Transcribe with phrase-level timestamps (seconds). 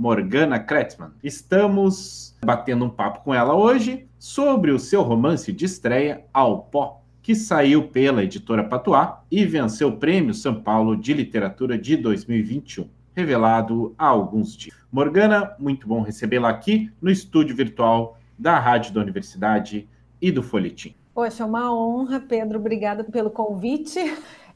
[0.00, 1.12] Morgana Kretzmann.
[1.22, 7.02] Estamos batendo um papo com ela hoje sobre o seu romance de estreia, Ao Pó,
[7.20, 12.88] que saiu pela editora Patuá e venceu o Prêmio São Paulo de Literatura de 2021,
[13.14, 14.74] revelado há alguns dias.
[14.90, 19.86] Morgana, muito bom recebê-la aqui no estúdio virtual da Rádio da Universidade
[20.18, 20.94] e do Folhetim.
[21.12, 22.58] Poxa, uma honra, Pedro.
[22.58, 23.98] Obrigada pelo convite.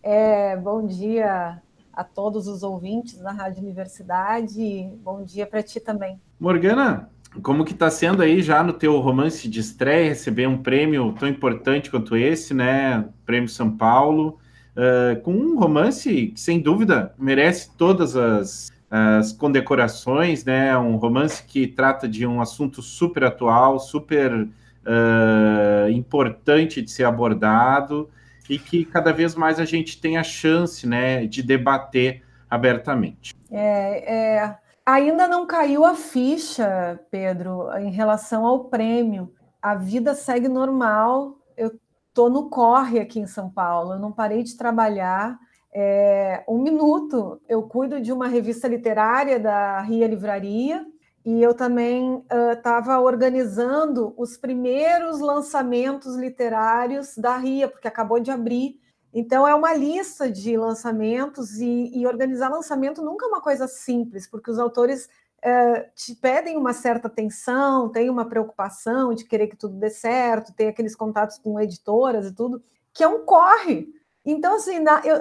[0.03, 1.61] É, bom dia
[1.97, 4.89] a todos os ouvintes da Rádio Universidade.
[5.03, 6.21] Bom dia para ti também.
[6.39, 7.09] Morgana,
[7.43, 11.29] como que está sendo aí já no teu romance de estreia receber um prêmio tão
[11.29, 13.05] importante quanto esse, né?
[13.27, 14.39] Prêmio São Paulo,
[14.77, 20.77] uh, com um romance que sem dúvida merece todas as, as condecorações, né?
[20.79, 28.09] Um romance que trata de um assunto super atual, super uh, importante de ser abordado
[28.49, 33.35] e que cada vez mais a gente tem a chance né, de debater abertamente.
[33.51, 39.33] É, é, ainda não caiu a ficha, Pedro, em relação ao prêmio.
[39.61, 41.39] A vida segue normal.
[41.57, 41.73] Eu
[42.09, 45.39] estou no corre aqui em São Paulo, eu não parei de trabalhar.
[45.73, 50.87] É, um minuto, eu cuido de uma revista literária da Ria Livraria,
[51.25, 52.23] e eu também
[52.53, 58.79] estava uh, organizando os primeiros lançamentos literários da RIA, porque acabou de abrir.
[59.13, 64.29] Então, é uma lista de lançamentos, e, e organizar lançamento nunca é uma coisa simples,
[64.29, 65.09] porque os autores
[65.39, 70.53] uh, te pedem uma certa atenção, tem uma preocupação de querer que tudo dê certo,
[70.53, 73.89] tem aqueles contatos com editoras e tudo, que é um corre.
[74.27, 75.17] Então, assim, eu,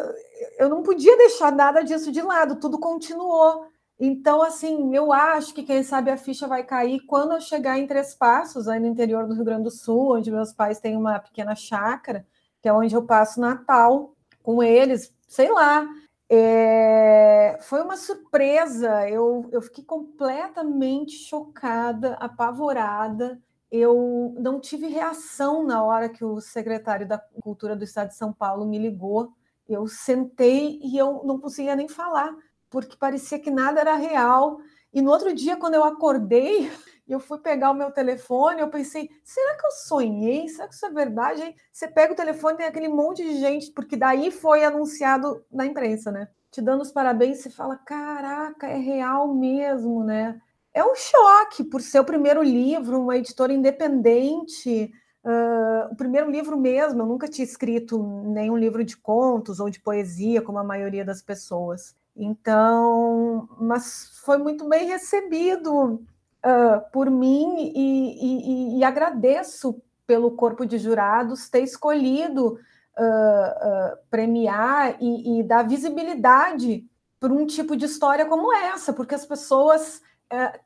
[0.57, 3.67] eu não podia deixar nada disso de lado, tudo continuou.
[3.99, 7.87] Então, assim, eu acho que quem sabe a ficha vai cair quando eu chegar em
[7.87, 11.19] Três Passos, aí no interior do Rio Grande do Sul, onde meus pais têm uma
[11.19, 12.25] pequena chácara,
[12.61, 15.87] que é onde eu passo Natal com eles, sei lá.
[16.29, 17.57] É...
[17.61, 23.39] Foi uma surpresa, eu, eu fiquei completamente chocada, apavorada.
[23.71, 28.33] Eu não tive reação na hora que o secretário da Cultura do Estado de São
[28.33, 29.31] Paulo me ligou.
[29.67, 32.35] Eu sentei e eu não conseguia nem falar
[32.73, 34.59] porque parecia que nada era real.
[34.91, 36.71] E no outro dia, quando eu acordei,
[37.07, 40.49] eu fui pegar o meu telefone, eu pensei, será que eu sonhei?
[40.49, 41.43] Será que isso é verdade?
[41.43, 45.67] Aí você pega o telefone, tem aquele monte de gente, porque daí foi anunciado na
[45.67, 46.27] imprensa, né?
[46.49, 50.41] Te dando os parabéns, você fala, caraca, é real mesmo, né?
[50.73, 54.91] É um choque por ser o primeiro livro, uma editora independente,
[55.23, 57.03] uh, o primeiro livro mesmo.
[57.03, 61.21] Eu nunca tinha escrito nenhum livro de contos ou de poesia, como a maioria das
[61.21, 61.95] pessoas.
[62.15, 66.05] Então, mas foi muito bem recebido
[66.45, 73.97] uh, por mim e, e, e, agradeço pelo corpo de jurados ter escolhido uh, uh,
[74.11, 76.85] premiar e, e, dar visibilidade
[77.19, 80.01] para um tipo de história como essa, porque as pessoas.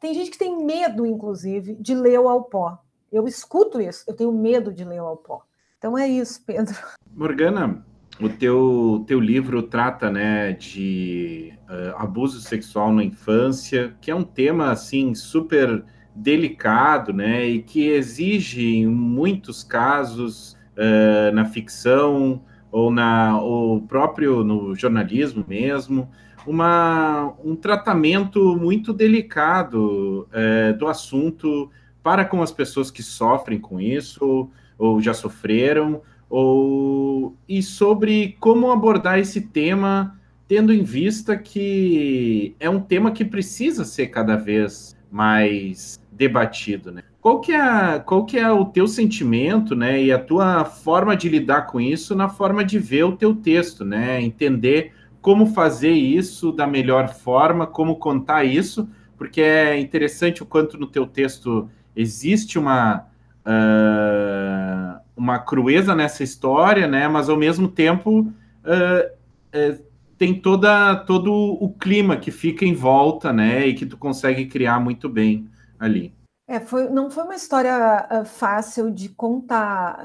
[0.02, 2.79] tem gente que tem medo, inclusive, de ler o Alpó.
[3.12, 5.44] Eu escuto isso, eu tenho medo de ler o Alpó.
[5.78, 6.75] Então é isso, Pedro.
[7.14, 7.85] Morgana,
[8.19, 14.23] o teu, teu livro trata né, de uh, abuso sexual na infância, que é um
[14.23, 15.83] tema assim super
[16.16, 22.41] delicado, né, e que exige em muitos casos uh, na ficção
[22.72, 26.09] ou na ou próprio no jornalismo mesmo
[26.45, 31.69] uma, um tratamento muito delicado uh, do assunto
[32.01, 38.72] para com as pessoas que sofrem com isso ou já sofreram ou, e sobre como
[38.72, 44.96] abordar esse tema, tendo em vista que é um tema que precisa ser cada vez
[45.12, 47.03] mais debatido, né?
[47.22, 51.28] Qual que é, qual que é o teu sentimento, né, e a tua forma de
[51.28, 54.22] lidar com isso na forma de ver o teu texto, né?
[54.22, 58.88] Entender como fazer isso da melhor forma, como contar isso,
[59.18, 63.08] porque é interessante o quanto no teu texto existe uma
[63.46, 67.08] uh, uma crueza nessa história, né?
[67.08, 69.85] Mas ao mesmo tempo uh, uh,
[70.17, 73.66] tem toda todo o clima que fica em volta, né?
[73.66, 75.49] E que tu consegue criar muito bem
[75.79, 76.14] ali.
[76.47, 79.99] É, foi, não foi uma história uh, fácil de contar,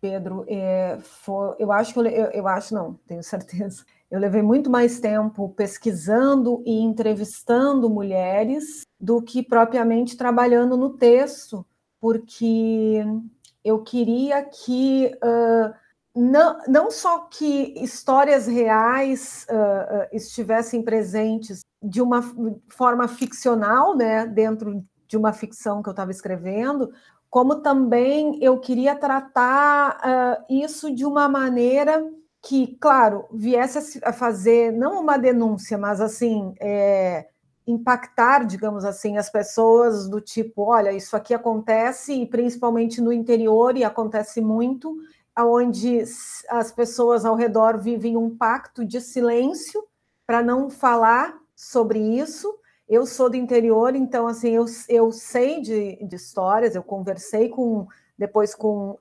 [0.00, 0.44] Pedro.
[0.46, 3.84] É, foi, eu acho que eu, eu, eu, acho não, tenho certeza.
[4.08, 11.66] Eu levei muito mais tempo pesquisando e entrevistando mulheres do que propriamente trabalhando no texto,
[12.00, 13.04] porque
[13.66, 15.74] eu queria que uh,
[16.14, 22.22] não, não só que histórias reais uh, uh, estivessem presentes de uma
[22.68, 26.92] forma ficcional, né, dentro de uma ficção que eu estava escrevendo,
[27.28, 32.02] como também eu queria tratar isso de uma maneira
[32.42, 37.26] que, claro, viesse a fazer não uma denúncia, mas assim é,
[37.66, 43.76] impactar, digamos assim, as pessoas do tipo, olha, isso aqui acontece e principalmente no interior
[43.76, 44.96] e acontece muito,
[45.34, 46.02] aonde
[46.48, 49.82] as pessoas ao redor vivem um pacto de silêncio
[50.26, 52.56] para não falar sobre isso.
[52.88, 56.74] Eu sou do interior, então assim eu, eu sei de, de histórias.
[56.74, 58.96] Eu conversei com depois com uh,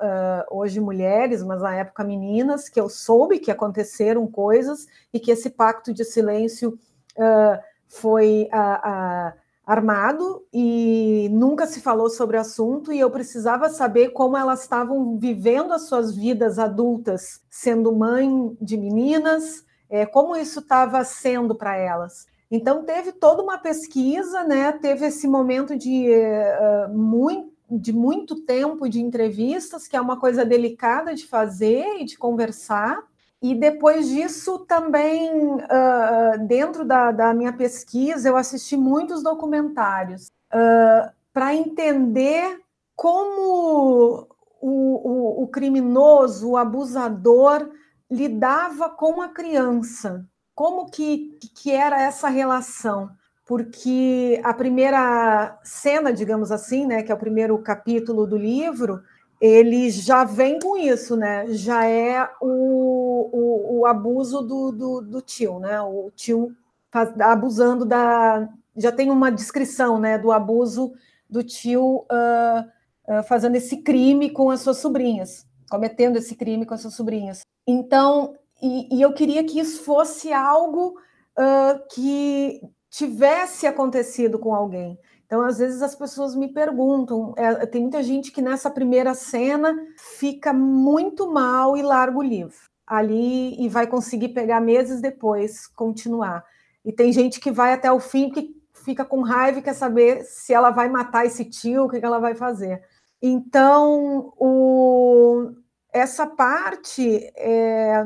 [0.52, 5.50] hoje mulheres, mas na época meninas, que eu soube que aconteceram coisas e que esse
[5.50, 6.78] pacto de silêncio
[7.18, 7.64] uh,
[7.96, 9.34] foi uh,
[9.66, 15.18] armado e nunca se falou sobre o assunto e eu precisava saber como elas estavam
[15.18, 21.76] vivendo as suas vidas adultas, sendo mãe de meninas, é, como isso estava sendo para
[21.76, 22.28] elas.
[22.52, 24.72] Então teve toda uma pesquisa, né?
[24.72, 30.46] Teve esse momento de uh, muito de muito tempo de entrevistas, que é uma coisa
[30.46, 33.04] delicada de fazer e de conversar.
[33.48, 41.14] E depois disso, também, uh, dentro da, da, minha pesquisa, eu assisti muitos documentários uh,
[41.32, 42.60] para entender
[42.96, 44.28] como
[44.60, 47.70] o, o, o criminoso, o abusador,
[48.10, 50.26] lidava com a criança.
[50.56, 53.12] Como que, que era essa relação?
[53.46, 59.04] porque a primeira cena, digamos assim, né, que é o primeiro capítulo do livro,
[59.40, 61.46] ele já vem com isso, né?
[61.50, 65.82] Já é o, o, o abuso do, do, do, tio, né?
[65.82, 66.56] O tio
[66.92, 68.50] faz, abusando da.
[68.76, 70.94] Já tem uma descrição, né, do abuso
[71.30, 72.62] do tio uh,
[73.08, 77.42] uh, fazendo esse crime com as suas sobrinhas, cometendo esse crime com as suas sobrinhas.
[77.66, 80.98] Então, e, e eu queria que isso fosse algo
[81.38, 84.98] uh, que tivesse acontecido com alguém.
[85.26, 89.76] Então, às vezes as pessoas me perguntam, é, tem muita gente que nessa primeira cena
[89.98, 92.56] fica muito mal e larga o livro
[92.86, 96.46] ali e vai conseguir pegar meses depois, continuar.
[96.84, 100.24] E tem gente que vai até o fim que fica com raiva e quer saber
[100.24, 102.84] se ela vai matar esse tio, o que, ela vai fazer.
[103.20, 105.52] Então, o,
[105.92, 108.06] essa parte é,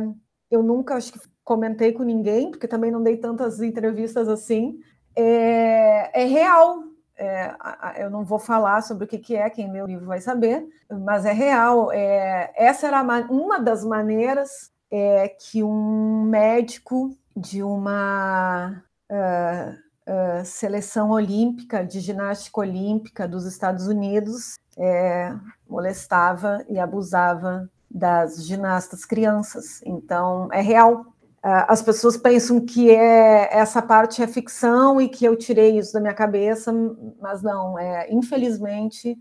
[0.50, 4.80] eu nunca acho que comentei com ninguém, porque também não dei tantas entrevistas assim,
[5.16, 6.84] é, é real.
[7.22, 7.54] É,
[7.98, 11.34] eu não vou falar sobre o que, é, quem o livro vai saber, mas é
[11.34, 11.92] real.
[11.92, 21.12] É, essa era uma das maneiras é, que um médico de uma uh, uh, seleção
[21.12, 25.34] olímpica, de ginástica olímpica dos Estados Unidos, é,
[25.68, 29.82] molestava e abusava das ginastas crianças.
[29.86, 31.06] Então, é real.
[31.42, 35.94] Ah, as pessoas pensam que é essa parte é ficção e que eu tirei isso
[35.94, 36.74] da minha cabeça,
[37.22, 39.18] mas não, é infelizmente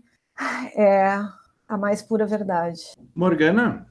[0.75, 1.17] é
[1.67, 2.81] a mais pura verdade.
[3.13, 3.85] Morgana,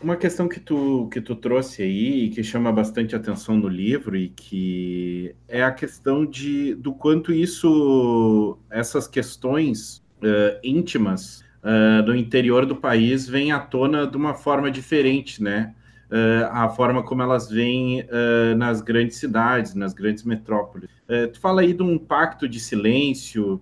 [0.00, 4.16] uma questão que tu, que tu trouxe aí e que chama bastante atenção no livro
[4.16, 12.16] e que é a questão de do quanto isso, essas questões uh, íntimas uh, do
[12.16, 15.74] interior do país vêm à tona de uma forma diferente, né?
[16.10, 20.88] Uh, a forma como elas vêm uh, nas grandes cidades, nas grandes metrópoles.
[21.08, 23.60] Uh, tu fala aí de um pacto de silêncio,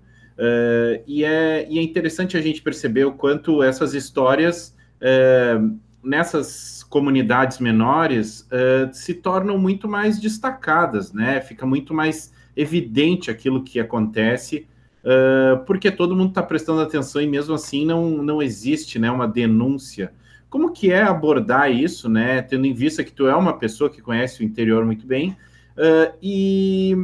[1.07, 4.75] e, é, e é interessante a gente perceber o quanto essas histórias
[6.03, 8.45] nessas comunidades menores
[8.93, 11.41] se tornam muito mais destacadas, né?
[11.41, 14.67] Fica muito mais evidente aquilo que acontece,
[15.69, 20.13] porque todo mundo está prestando atenção e mesmo assim não, não existe né, uma denúncia
[20.55, 22.41] como que é abordar isso, né?
[22.41, 25.37] Tendo em vista que tu é uma pessoa que conhece o interior muito bem
[25.77, 26.97] uh, e,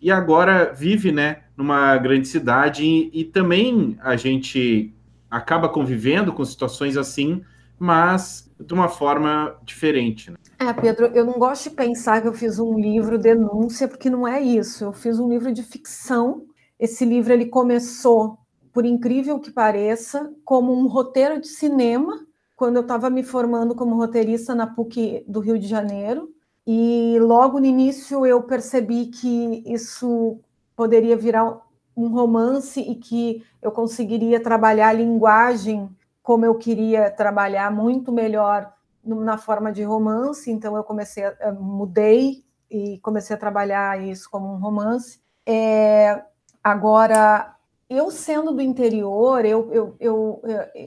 [0.00, 4.94] e agora vive, né, numa grande cidade e, e também a gente
[5.28, 7.42] acaba convivendo com situações assim,
[7.76, 10.30] mas de uma forma diferente.
[10.30, 10.36] Né?
[10.60, 14.28] É, Pedro, eu não gosto de pensar que eu fiz um livro denúncia, porque não
[14.28, 14.84] é isso.
[14.84, 16.44] Eu fiz um livro de ficção.
[16.78, 18.38] Esse livro ele começou,
[18.72, 22.30] por incrível que pareça, como um roteiro de cinema
[22.62, 26.32] quando eu estava me formando como roteirista na PUC do Rio de Janeiro.
[26.64, 30.38] E logo no início eu percebi que isso
[30.76, 31.60] poderia virar
[31.96, 35.90] um romance e que eu conseguiria trabalhar a linguagem
[36.22, 38.72] como eu queria trabalhar muito melhor
[39.04, 44.46] na forma de romance, então eu comecei, a, mudei e comecei a trabalhar isso como
[44.46, 45.20] um romance.
[45.44, 46.22] É,
[46.62, 47.56] agora,
[47.92, 50.42] eu sendo do interior, eu, eu, eu,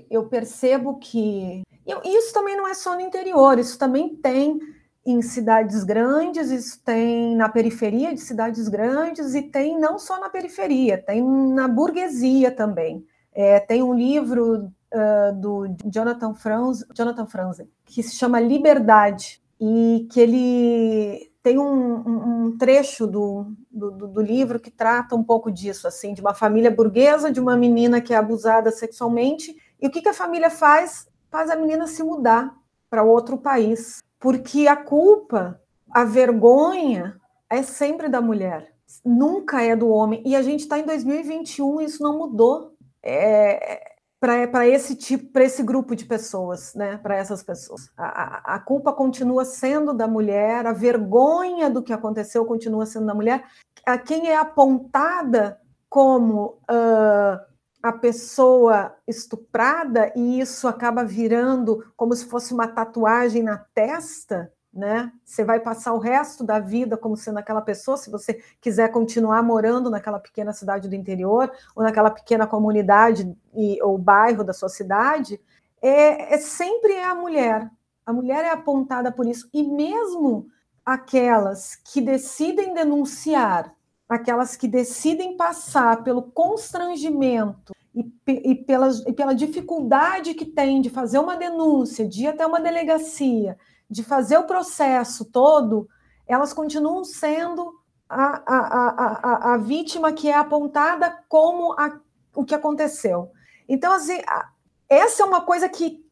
[0.10, 1.64] eu percebo que.
[1.86, 4.60] Eu, isso também não é só no interior, isso também tem
[5.06, 10.30] em cidades grandes, isso tem na periferia de cidades grandes e tem não só na
[10.30, 13.06] periferia, tem na burguesia também.
[13.32, 20.08] É, tem um livro uh, do Jonathan Franzen, Jonathan Franzen que se chama Liberdade e
[20.12, 25.88] que ele tem um, um trecho do, do, do, livro que trata um pouco disso,
[25.88, 30.02] assim, de uma família burguesa, de uma menina que é abusada sexualmente, e o que,
[30.02, 31.08] que a família faz?
[31.30, 32.52] Faz a menina se mudar
[32.90, 35.62] para outro país, porque a culpa,
[35.92, 37.16] a vergonha
[37.48, 38.74] é sempre da mulher,
[39.06, 42.76] nunca é do homem, e a gente está em 2021 e isso não mudou.
[43.04, 46.98] É, para esse tipo, para esse grupo de pessoas, né?
[46.98, 52.46] Para essas pessoas, a, a, culpa continua sendo da mulher, a vergonha do que aconteceu
[52.46, 53.46] continua sendo da mulher.
[53.86, 57.40] A quem é apontada como uh,
[57.84, 65.10] a pessoa estuprada e isso acaba virando como se fosse uma tatuagem na testa, né?
[65.24, 69.42] Você vai passar o resto da vida como sendo aquela pessoa, se você quiser continuar
[69.42, 74.68] morando naquela pequena cidade do interior ou naquela pequena comunidade e, ou bairro da sua
[74.68, 75.40] cidade,
[75.82, 77.72] é, é sempre é a mulher.
[78.06, 80.48] A mulher é apontada por isso e mesmo
[80.86, 83.74] aquelas que decidem denunciar,
[84.10, 90.90] aquelas que decidem passar pelo constrangimento e, e, pela, e pela dificuldade que tem de
[90.90, 93.58] fazer uma denúncia, de ir até uma delegacia,
[93.90, 95.88] de fazer o processo todo,
[96.28, 97.74] elas continuam sendo
[98.10, 102.00] a, a, a, a, vítima que é apontada como a,
[102.36, 103.32] o que aconteceu.
[103.68, 104.20] Então, assim,
[104.90, 106.04] essa é uma coisa que.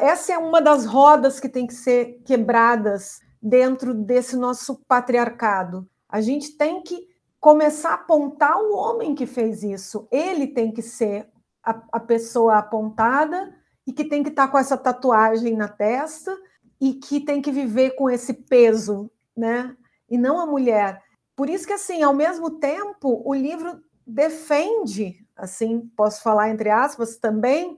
[0.00, 5.88] essa é uma das rodas que tem que ser quebradas dentro desse nosso patriarcado.
[6.08, 7.08] A gente tem que
[7.40, 10.08] começar a apontar o homem que fez isso.
[10.10, 11.28] Ele tem que ser
[11.62, 13.54] a, a pessoa apontada
[13.86, 16.36] e que tem que estar com essa tatuagem na testa
[16.80, 19.76] e que tem que viver com esse peso, né?
[20.08, 21.02] E não a mulher.
[21.34, 27.16] Por isso que assim, ao mesmo tempo, o livro defende, assim, posso falar entre aspas
[27.16, 27.76] também,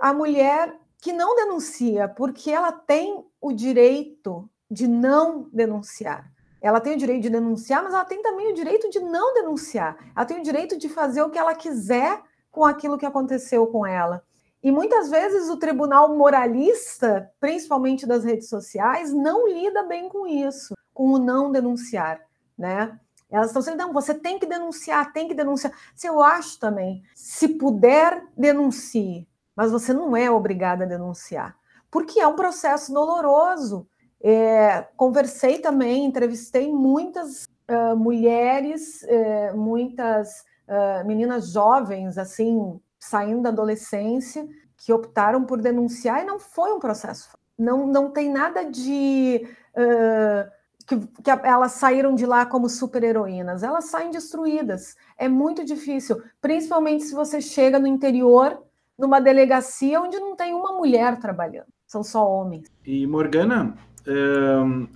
[0.00, 6.30] a mulher que não denuncia, porque ela tem o direito de não denunciar.
[6.60, 9.96] Ela tem o direito de denunciar, mas ela tem também o direito de não denunciar.
[10.16, 13.86] Ela tem o direito de fazer o que ela quiser com aquilo que aconteceu com
[13.86, 14.24] ela.
[14.68, 20.74] E muitas vezes o tribunal moralista, principalmente das redes sociais, não lida bem com isso,
[20.92, 22.20] com o não denunciar,
[22.56, 23.00] né?
[23.30, 25.72] Elas estão sempre, não, você tem que denunciar, tem que denunciar.
[25.96, 31.56] Se eu acho também, se puder, denuncie, mas você não é obrigada a denunciar,
[31.90, 33.88] porque é um processo doloroso.
[34.22, 43.48] É, conversei também, entrevistei muitas uh, mulheres, uh, muitas uh, meninas jovens, assim, saindo da
[43.50, 47.36] adolescência, que optaram por denunciar e não foi um processo.
[47.58, 49.46] Não, não tem nada de.
[49.74, 53.62] Uh, que, que elas saíram de lá como super-heroínas.
[53.62, 54.96] Elas saem destruídas.
[55.18, 58.62] É muito difícil, principalmente se você chega no interior,
[58.98, 62.68] numa delegacia onde não tem uma mulher trabalhando, são só homens.
[62.84, 63.76] E Morgana,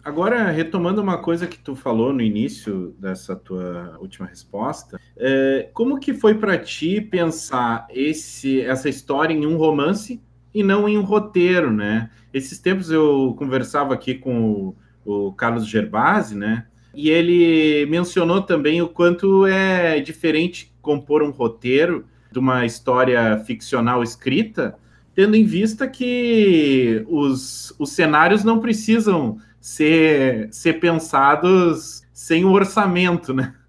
[0.05, 6.01] agora, retomando uma coisa que tu falou no início dessa tua última resposta, é, como
[6.01, 10.21] que foi para ti pensar esse, essa história em um romance
[10.55, 12.11] e não em um roteiro, né?
[12.33, 16.67] Esses tempos eu conversava aqui com o, o Carlos Gerbasi, né?
[16.95, 24.03] E ele mencionou também o quanto é diferente compor um roteiro de uma história ficcional
[24.03, 24.79] escrita
[25.15, 33.33] tendo em vista que os, os cenários não precisam ser, ser pensados sem o orçamento,
[33.33, 33.55] né?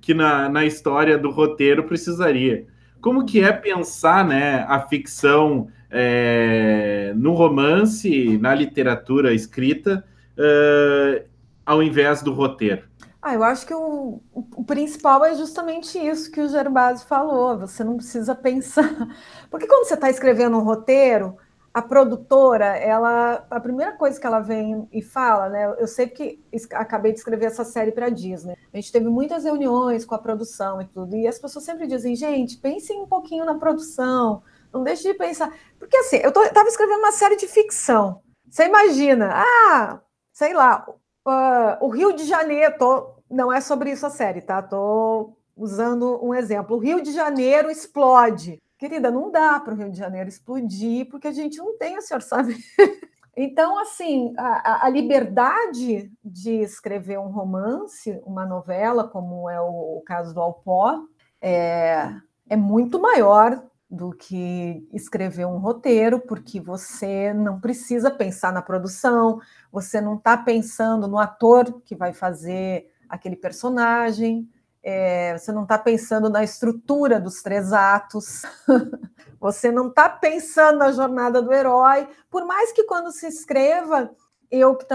[0.00, 2.64] Que na, na história do roteiro precisaria.
[2.98, 10.02] Como que é pensar né, a ficção é, no romance, na literatura escrita,
[10.34, 11.26] é,
[11.66, 12.84] ao invés do roteiro?
[13.26, 17.58] Ah, eu acho que o, o, principal é justamente isso que o Gerbasi falou.
[17.58, 18.88] Você não precisa pensar.
[19.50, 21.36] Porque quando você está escrevendo um roteiro,
[21.74, 25.74] a produtora, ela, a primeira coisa que ela vem e fala, né?
[25.76, 26.40] Eu sei que
[26.70, 28.56] acabei de escrever essa série para a Disney.
[28.72, 32.14] A gente teve muitas reuniões com a produção e tudo, e as pessoas sempre dizem,
[32.14, 35.52] gente, pensem um pouquinho na produção, não deixe de pensar.
[35.80, 38.22] Porque assim, eu estava escrevendo uma série de ficção.
[38.48, 40.00] Você imagina, ah,
[40.32, 44.62] sei lá, uh, o Rio de Janeiro, tô, não é sobre isso a série, tá?
[44.62, 46.76] Tô usando um exemplo.
[46.76, 48.62] O Rio de Janeiro explode.
[48.78, 52.14] Querida, não dá para o Rio de Janeiro explodir, porque a gente não tem esse
[52.14, 52.60] orçamento.
[53.38, 60.02] Então, assim, a, a, liberdade de escrever um romance, uma novela, como é o, o
[60.06, 61.02] caso do Alpó,
[61.38, 62.14] é,
[62.48, 69.38] é muito maior do que escrever um roteiro, porque você não precisa pensar na produção,
[69.70, 74.48] você não está pensando no ator que vai fazer aquele personagem,
[74.88, 78.42] é, você não está pensando na estrutura dos três atos,
[79.40, 84.08] você não está pensando na jornada do herói, por mais que quando se escreva,
[84.48, 84.86] eu que,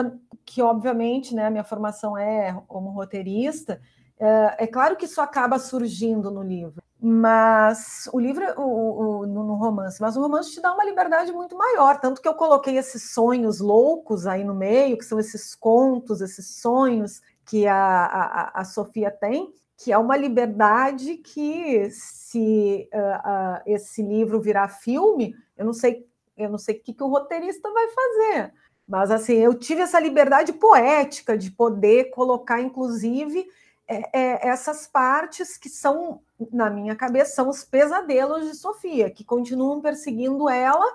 [0.45, 3.81] que obviamente, né, minha formação é como roteirista,
[4.17, 9.55] é, é claro que isso acaba surgindo no livro, mas o livro, o, o, no
[9.55, 13.11] romance, mas o romance te dá uma liberdade muito maior, tanto que eu coloquei esses
[13.11, 18.63] sonhos loucos aí no meio, que são esses contos, esses sonhos que a, a, a
[18.63, 25.65] Sofia tem, que é uma liberdade que, se uh, uh, esse livro virar filme, eu
[25.65, 28.53] não sei, eu não sei o que, que o roteirista vai fazer.
[28.87, 33.45] Mas assim, eu tive essa liberdade poética de poder colocar, inclusive,
[33.85, 36.21] é, é, essas partes que são,
[36.53, 40.85] na minha cabeça, são os pesadelos de Sofia, que continuam perseguindo ela,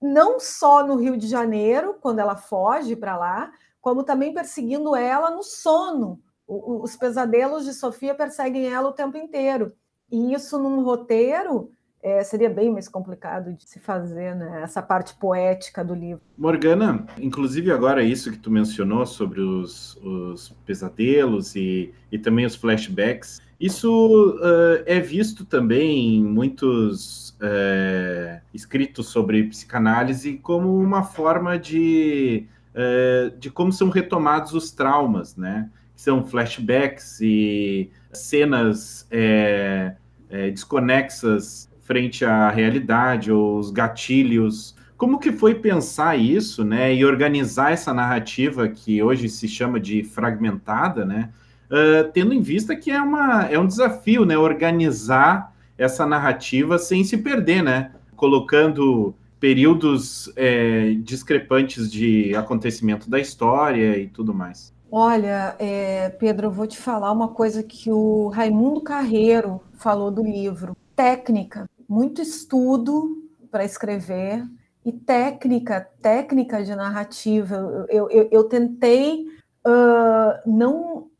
[0.00, 3.52] não só no Rio de Janeiro, quando ela foge para lá,
[3.86, 9.72] como também perseguindo ela no sono, os pesadelos de Sofia perseguem ela o tempo inteiro.
[10.10, 11.70] E isso num roteiro
[12.02, 14.60] é, seria bem mais complicado de se fazer, né?
[14.60, 16.20] Essa parte poética do livro.
[16.36, 22.56] Morgana, inclusive agora isso que tu mencionou sobre os, os pesadelos e, e também os
[22.56, 31.56] flashbacks, isso uh, é visto também em muitos uh, escritos sobre psicanálise como uma forma
[31.56, 35.68] de, uh, de como são retomados os traumas, né?
[35.96, 39.94] são flashbacks e cenas é,
[40.28, 44.76] é, desconexas frente à realidade, ou os gatilhos.
[44.96, 50.02] Como que foi pensar isso, né, e organizar essa narrativa que hoje se chama de
[50.02, 51.30] fragmentada, né,
[51.70, 57.04] uh, tendo em vista que é, uma, é um desafio, né, organizar essa narrativa sem
[57.04, 64.74] se perder, né, colocando períodos é, discrepantes de acontecimento da história e tudo mais.
[64.90, 70.22] Olha, é, Pedro, eu vou te falar uma coisa que o Raimundo Carreiro falou do
[70.22, 70.76] livro.
[70.94, 74.44] Técnica, muito estudo para escrever
[74.84, 77.86] e técnica, técnica de narrativa.
[77.90, 79.26] Eu, eu, eu tentei
[79.66, 81.10] uh, não.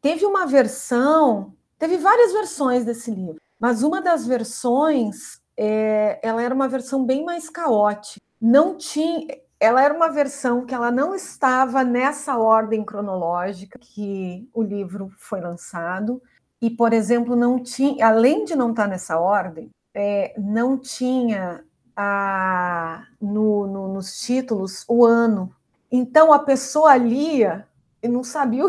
[0.00, 6.54] Teve uma versão, teve várias versões desse livro, mas uma das versões, é, ela era
[6.54, 8.20] uma versão bem mais caótica.
[8.40, 9.26] Não tinha,
[9.58, 15.40] ela era uma versão que ela não estava nessa ordem cronológica que o livro foi
[15.40, 16.22] lançado
[16.60, 21.64] e, por exemplo, não tinha, além de não estar nessa ordem, é, não tinha
[21.96, 25.54] a, no, no, nos títulos o ano.
[25.90, 27.66] Então a pessoa lia
[28.02, 28.64] e não sabia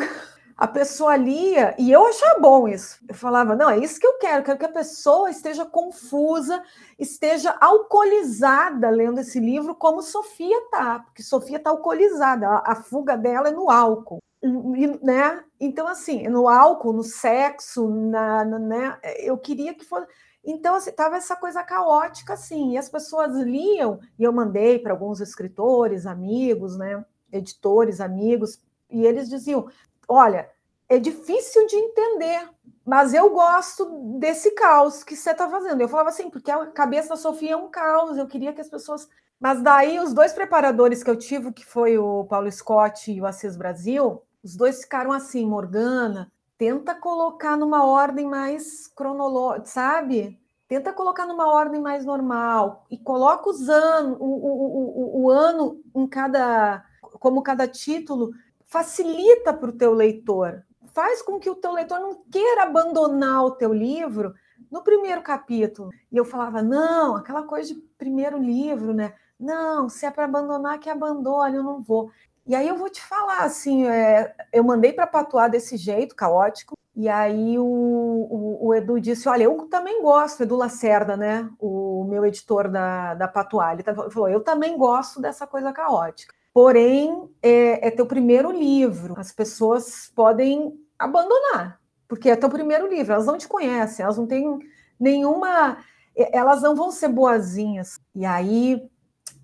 [0.57, 2.99] a pessoa lia e eu achava bom isso.
[3.07, 6.63] Eu falava, não, é isso que eu quero, quero que a pessoa esteja confusa,
[6.97, 13.17] esteja alcoolizada lendo esse livro, como Sofia tá, porque Sofia tá alcoolizada, a, a fuga
[13.17, 14.19] dela é no álcool.
[14.41, 15.43] E, né?
[15.59, 18.97] Então, assim, no álcool, no sexo, na, na né?
[19.17, 20.07] Eu queria que fosse.
[20.43, 24.93] Então, assim, tava essa coisa caótica, assim, e as pessoas liam, e eu mandei para
[24.93, 27.03] alguns escritores, amigos, né?
[27.31, 29.67] Editores, amigos, e eles diziam:
[30.07, 30.49] olha,
[30.87, 32.49] é difícil de entender,
[32.85, 33.85] mas eu gosto
[34.19, 35.81] desse caos que você está fazendo.
[35.81, 38.69] Eu falava assim, porque a cabeça da Sofia é um caos, eu queria que as
[38.69, 39.09] pessoas.
[39.39, 43.25] Mas daí os dois preparadores que eu tive, que foi o Paulo Scott e o
[43.25, 50.39] Assis Brasil, os dois ficaram assim, Morgana, tenta colocar numa ordem mais cronológica, sabe?
[50.67, 55.81] Tenta colocar numa ordem mais normal e coloca os anos, o, o, o, o ano
[55.95, 56.83] em cada,
[57.19, 58.31] como cada título,
[58.65, 63.51] facilita para o teu leitor, faz com que o teu leitor não queira abandonar o
[63.51, 64.33] teu livro
[64.71, 65.89] no primeiro capítulo.
[66.11, 69.13] E eu falava, não, aquela coisa de primeiro livro, né?
[69.39, 72.11] Não, se é para abandonar, que abandone, eu não vou.
[72.47, 76.77] E aí eu vou te falar, assim, é, eu mandei para patuar desse jeito, caótico,
[76.95, 82.05] e aí o, o, o, Edu disse, olha, eu também gosto, Edu Lacerda, né, o
[82.07, 87.89] meu editor da, da Patuá, ele falou, eu também gosto dessa coisa caótica porém é,
[87.89, 89.13] é teu primeiro livro.
[89.17, 94.25] As pessoas podem abandonar, porque é teu primeiro livro, elas não te conhecem, elas não
[94.25, 94.57] têm
[94.97, 95.77] nenhuma.
[96.15, 97.99] Elas não vão ser boazinhas.
[98.15, 98.81] E aí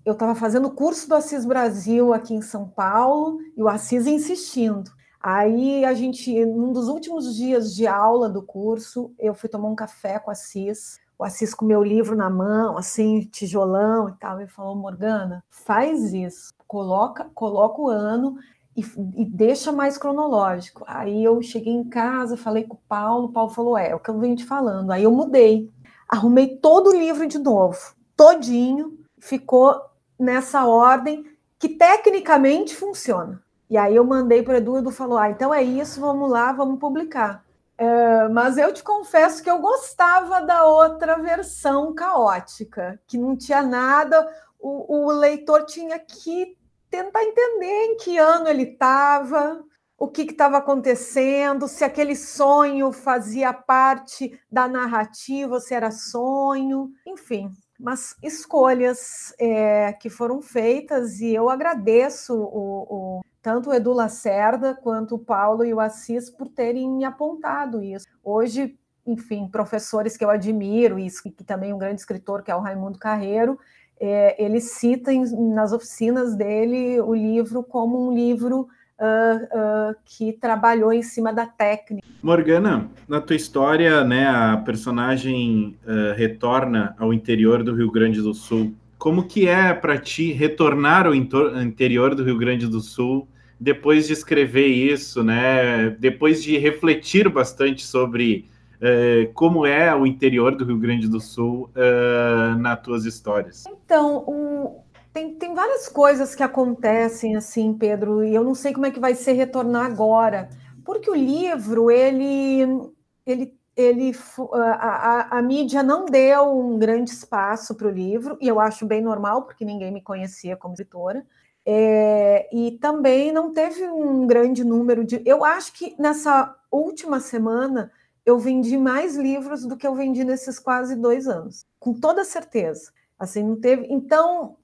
[0.06, 4.06] eu estava fazendo o curso do Assis Brasil aqui em São Paulo e o Assis
[4.06, 4.90] insistindo.
[5.20, 9.76] Aí a gente, num dos últimos dias de aula do curso, eu fui tomar um
[9.76, 14.40] café com o Assis o Assis com meu livro na mão, assim, tijolão e tal,
[14.40, 18.38] e falou: Morgana, faz isso coloca, coloca o ano
[18.74, 18.80] e,
[19.14, 20.82] e, deixa mais cronológico.
[20.86, 24.00] Aí eu cheguei em casa, falei com o Paulo, o Paulo falou: é, é o
[24.00, 24.90] que eu venho te falando.
[24.90, 25.70] Aí eu mudei,
[26.08, 27.78] arrumei todo o livro de novo,
[28.16, 29.78] todinho, ficou
[30.18, 31.26] nessa ordem
[31.58, 33.42] que tecnicamente funciona.
[33.68, 36.52] E aí eu mandei para o Edu, Edu falou: ah, então é isso, vamos lá,
[36.52, 37.44] vamos publicar.
[37.76, 43.60] É, mas eu te confesso que eu gostava da outra versão caótica, que não tinha
[43.60, 44.26] nada,
[44.58, 46.56] o, o leitor tinha que
[46.92, 49.64] tentar entender em que ano ele estava,
[49.98, 57.48] o que estava acontecendo, se aquele sonho fazia parte da narrativa, se era sonho, enfim,
[57.80, 64.74] mas escolhas é, que foram feitas e eu agradeço o, o, tanto o Edu Lacerda
[64.74, 68.06] quanto o Paulo e o Assis por terem me apontado isso.
[68.22, 72.60] Hoje, enfim, professores que eu admiro e que também um grande escritor que é o
[72.60, 73.58] Raimundo Carreiro,
[74.02, 78.62] é, ele cita em, nas oficinas dele o livro como um livro
[78.98, 82.04] uh, uh, que trabalhou em cima da técnica.
[82.20, 88.34] Morgana, na tua história, né, a personagem uh, retorna ao interior do Rio Grande do
[88.34, 88.74] Sul.
[88.98, 94.12] Como que é para ti retornar ao interior do Rio Grande do Sul depois de
[94.12, 95.90] escrever isso, né?
[95.90, 98.46] Depois de refletir bastante sobre
[98.82, 103.62] é, como é o interior do Rio Grande do Sul uh, nas tuas histórias?
[103.66, 104.80] Então, um,
[105.12, 108.98] tem, tem várias coisas que acontecem assim, Pedro, e eu não sei como é que
[108.98, 110.48] vai ser retornar agora,
[110.84, 112.90] porque o livro, ele,
[113.24, 114.12] ele, ele
[114.52, 118.84] a, a, a mídia não deu um grande espaço para o livro, e eu acho
[118.84, 121.24] bem normal, porque ninguém me conhecia como escritora.
[121.64, 125.22] É, e também não teve um grande número de.
[125.24, 127.92] Eu acho que nessa última semana
[128.24, 132.92] eu vendi mais livros do que eu vendi nesses quase dois anos, com toda certeza.
[133.18, 133.86] Assim, não teve.
[133.88, 134.56] Então,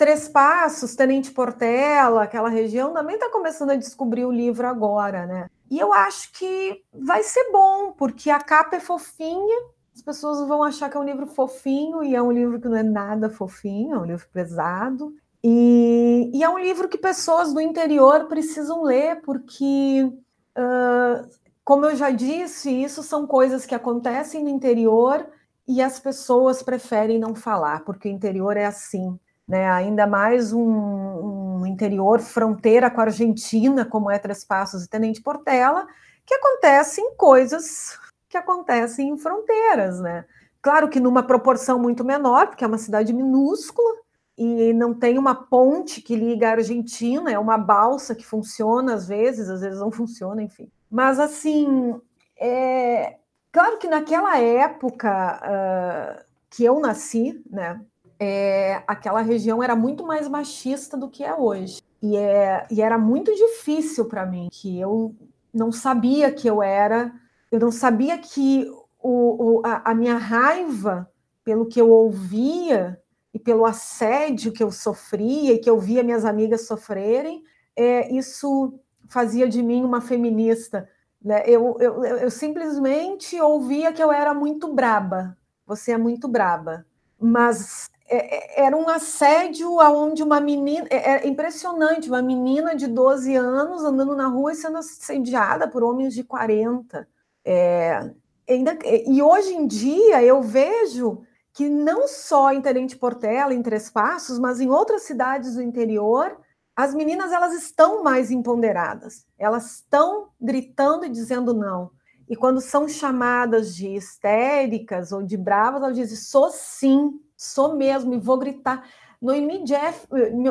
[0.00, 5.50] Três Passos, Tenente Portela, aquela região, também está começando a descobrir o livro agora, né?
[5.70, 9.58] E eu acho que vai ser bom, porque a capa é fofinha,
[9.94, 12.78] as pessoas vão achar que é um livro fofinho, e é um livro que não
[12.78, 15.14] é nada fofinho, é um livro pesado.
[15.44, 20.10] E, e é um livro que pessoas do interior precisam ler, porque
[20.56, 21.28] uh,
[21.70, 25.24] como eu já disse, isso são coisas que acontecem no interior
[25.68, 29.70] e as pessoas preferem não falar, porque o interior é assim, né?
[29.70, 35.22] Ainda mais um, um interior fronteira com a Argentina, como é Três Passos e Tenente
[35.22, 35.86] Portela,
[36.26, 37.96] que acontecem coisas
[38.28, 40.24] que acontecem em fronteiras, né?
[40.60, 43.94] Claro que numa proporção muito menor, porque é uma cidade minúscula
[44.36, 49.06] e não tem uma ponte que liga a Argentina, é uma balsa que funciona às
[49.06, 50.68] vezes, às vezes não funciona, enfim.
[50.90, 52.00] Mas, assim,
[52.38, 53.18] é...
[53.52, 57.80] claro que naquela época uh, que eu nasci, né,
[58.18, 58.82] é...
[58.86, 61.80] aquela região era muito mais machista do que é hoje.
[62.02, 62.66] E, é...
[62.70, 65.14] e era muito difícil para mim, que eu
[65.52, 67.12] não sabia que eu era,
[67.50, 68.70] eu não sabia que
[69.02, 71.10] o, o, a, a minha raiva
[71.44, 73.00] pelo que eu ouvia
[73.32, 77.42] e pelo assédio que eu sofria e que eu via minhas amigas sofrerem,
[77.76, 78.78] é, isso
[79.10, 80.88] fazia de mim uma feminista.
[81.22, 81.42] Né?
[81.46, 85.36] Eu, eu, eu simplesmente ouvia que eu era muito braba.
[85.66, 86.86] Você é muito braba.
[87.18, 90.86] Mas é, é, era um assédio onde uma menina.
[90.90, 95.82] É, é impressionante, uma menina de 12 anos andando na rua e sendo assediada por
[95.82, 97.06] homens de 40.
[97.44, 98.10] É,
[98.48, 103.90] ainda, e hoje em dia eu vejo que não só em Tenente Portela, em Três
[103.90, 106.38] Passos, mas em outras cidades do interior,
[106.80, 111.90] as meninas elas estão mais empoderadas, elas estão gritando e dizendo não.
[112.26, 118.14] E quando são chamadas de histéricas ou de bravas, elas dizem: sou sim, sou mesmo,
[118.14, 118.88] e vou gritar.
[119.20, 120.06] Noemi Jeff,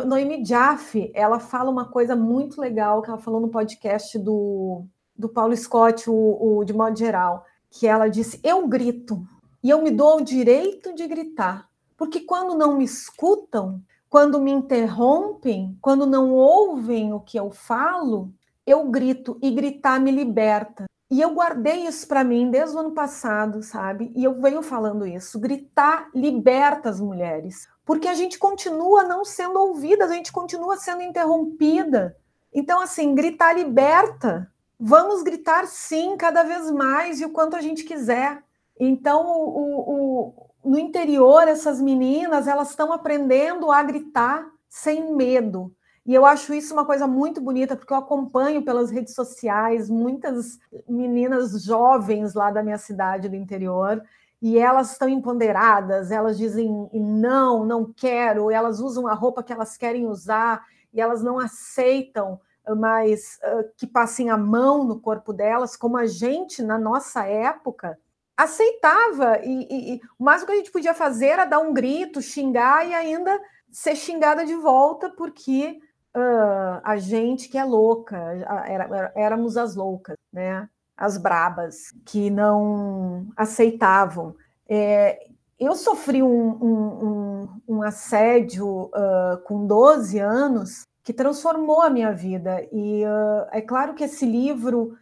[0.05, 4.83] Noemi Jaff, ela fala uma coisa muito legal que ela falou no podcast do,
[5.17, 9.25] do Paulo Scott, o, o de modo geral, que ela disse: Eu grito
[9.63, 14.51] e eu me dou o direito de gritar, porque quando não me escutam, quando me
[14.51, 18.33] interrompem, quando não ouvem o que eu falo,
[18.65, 20.85] eu grito e gritar me liberta.
[21.11, 24.11] E eu guardei isso para mim desde o ano passado, sabe?
[24.15, 25.39] E eu venho falando isso.
[25.39, 31.01] Gritar liberta as mulheres, porque a gente continua não sendo ouvida, a gente continua sendo
[31.01, 32.15] interrompida.
[32.53, 34.51] Então, assim, gritar liberta.
[34.79, 38.43] Vamos gritar sim, cada vez mais e o quanto a gente quiser.
[38.79, 45.73] Então, o, o, no interior, essas meninas, elas estão aprendendo a gritar sem medo.
[46.05, 50.59] E eu acho isso uma coisa muito bonita, porque eu acompanho pelas redes sociais muitas
[50.87, 54.03] meninas jovens lá da minha cidade do interior,
[54.41, 59.77] e elas estão empoderadas, elas dizem não, não quero, elas usam a roupa que elas
[59.77, 62.39] querem usar, e elas não aceitam
[62.75, 67.97] mais uh, que passem a mão no corpo delas, como a gente, na nossa época,
[68.39, 69.39] aceitava.
[69.43, 72.87] E, e, e o mais que a gente podia fazer era dar um grito, xingar
[72.87, 73.37] e ainda
[73.69, 75.77] ser xingada de volta, porque
[76.15, 78.17] uh, a gente que é louca,
[78.65, 80.67] era, éramos as loucas, né?
[80.95, 84.35] As brabas, que não aceitavam.
[84.67, 85.19] É,
[85.59, 92.13] eu sofri um, um, um, um assédio uh, com 12 anos que transformou a minha
[92.13, 92.65] vida.
[92.71, 94.97] E uh, é claro que esse livro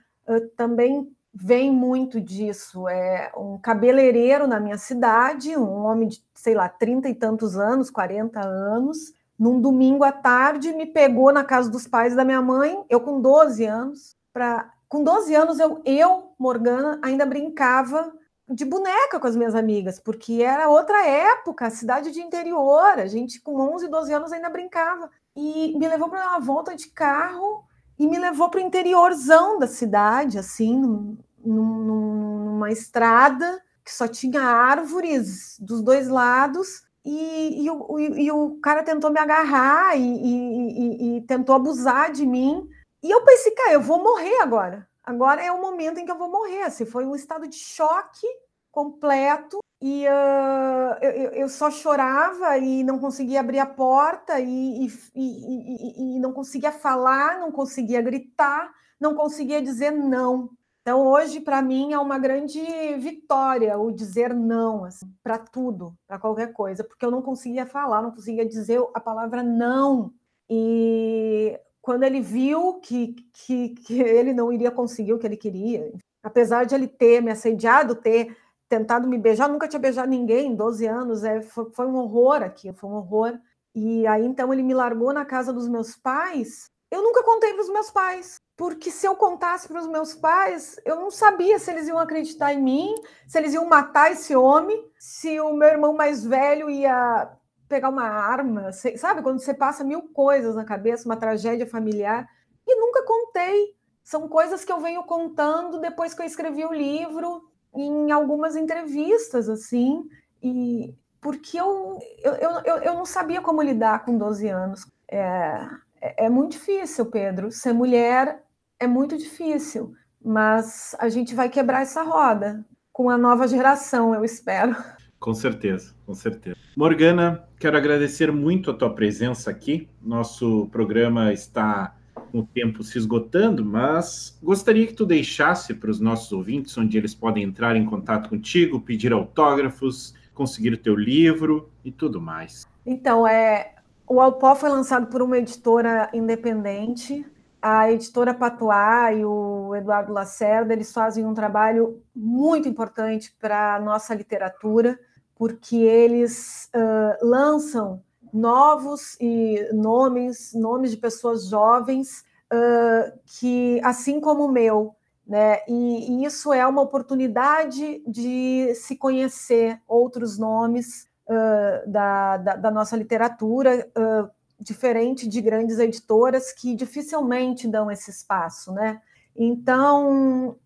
[0.57, 2.87] também vem muito disso.
[2.87, 7.91] É um cabeleireiro na minha cidade, um homem de, sei lá, trinta e tantos anos,
[7.91, 12.83] 40 anos, num domingo à tarde, me pegou na casa dos pais da minha mãe,
[12.89, 18.11] eu com 12 anos, para com 12 anos eu, eu, Morgana, ainda brincava
[18.49, 23.39] de boneca com as minhas amigas, porque era outra época, cidade de interior, a gente
[23.41, 27.63] com 11, 12 anos ainda brincava e me levou para uma volta de carro
[27.99, 34.41] e me levou para o interiorzão da cidade, assim, num, numa estrada que só tinha
[34.41, 36.85] árvores dos dois lados.
[37.05, 42.67] E, e, o, e o, cara tentou me agarrar e, e, tentou abusar de mim.
[43.01, 44.85] E eu pensei, cara, eu vou morrer agora.
[45.01, 46.63] Agora é o momento em que eu vou morrer.
[46.63, 48.27] Assim, foi um estado de choque
[48.69, 56.19] completo e uh, eu, eu, só chorava e não conseguia abrir a porta e, e,
[56.19, 60.49] não conseguia falar, não conseguia gritar, não conseguia dizer não.
[60.87, 62.61] Então, hoje, para mim, é uma grande
[62.97, 68.01] vitória o dizer não assim, para tudo, para qualquer coisa, porque eu não conseguia falar,
[68.01, 70.13] não conseguia dizer a palavra não.
[70.49, 75.91] E quando ele viu que, que, que ele não iria conseguir o que ele queria,
[76.23, 78.37] apesar de ele ter me assediado, ter
[78.69, 82.71] tentado me beijar, nunca tinha beijado ninguém, 12 anos, é, foi, foi, um horror aqui,
[82.71, 83.37] foi um horror.
[83.75, 86.71] E aí então ele me largou na casa dos meus pais.
[86.89, 90.81] Eu nunca contei para os meus pais, porque se eu contasse para os meus pais,
[90.83, 92.95] eu não sabia se eles iam acreditar em mim,
[93.27, 97.31] se eles iam matar esse homem, se o meu irmão mais velho ia
[97.69, 99.21] pegar uma arma, sabe?
[99.21, 102.27] Quando você passa mil coisas na cabeça, uma tragédia familiar,
[102.65, 103.75] e nunca contei.
[104.03, 107.43] São coisas que eu venho contando depois que eu escrevi o livro,
[107.75, 110.03] em algumas entrevistas, assim,
[110.41, 112.33] e porque eu, eu,
[112.65, 114.89] eu, eu não sabia como lidar com 12 anos.
[115.07, 115.67] É,
[116.01, 117.51] é, é muito difícil, Pedro.
[117.51, 118.46] Ser mulher
[118.79, 124.23] é muito difícil, mas a gente vai quebrar essa roda com a nova geração, eu
[124.23, 124.75] espero.
[125.19, 126.55] Com certeza, com certeza.
[126.75, 129.89] Morgana, quero agradecer muito a tua presença aqui.
[130.01, 131.95] Nosso programa está
[132.31, 136.97] com o tempo se esgotando, mas gostaria que tu deixasse para os nossos ouvintes onde
[136.97, 142.65] eles podem entrar em contato contigo, pedir autógrafos, conseguir o teu livro e tudo mais.
[142.85, 143.75] Então, é,
[144.07, 147.25] o Alpó foi lançado por uma editora independente.
[147.61, 153.79] A editora Patois e o Eduardo Lacerda, eles fazem um trabalho muito importante para a
[153.79, 154.99] nossa literatura,
[155.35, 158.01] porque eles uh, lançam
[158.33, 165.59] novos e nomes, nomes de pessoas jovens uh, que, assim como o meu, né?
[165.67, 172.71] E, e, isso é uma oportunidade de se conhecer outros nomes uh, da, da, da,
[172.71, 179.01] nossa literatura, uh, diferente de grandes editoras que dificilmente dão esse espaço, né?
[179.35, 180.57] Então,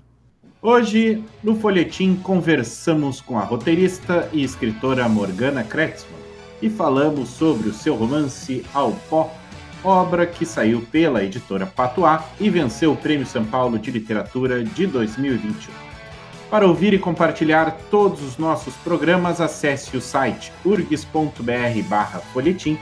[0.61, 6.21] Hoje, no Folhetim, conversamos com a roteirista e escritora Morgana Kretzmann
[6.61, 9.29] e falamos sobre o seu romance Ao Pó,
[9.83, 14.87] obra que saiu pela editora Patois e venceu o Prêmio São Paulo de Literatura de
[14.87, 15.92] 2021.
[16.53, 22.77] Para ouvir e compartilhar todos os nossos programas, acesse o site urgs.br/folhetim.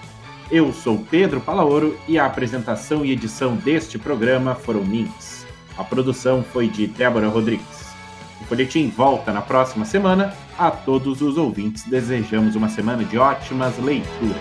[0.52, 5.48] Eu sou Pedro Palaoro e a apresentação e edição deste programa foram minhas.
[5.78, 7.96] A produção foi de Débora Rodrigues.
[8.42, 10.34] O Folhetim volta na próxima semana.
[10.60, 14.36] A todos os ouvintes desejamos uma semana de ótimas leituras.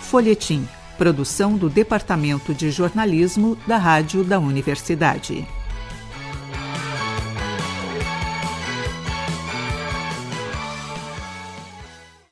[0.00, 5.46] Folhetim, produção do Departamento de Jornalismo da Rádio da Universidade.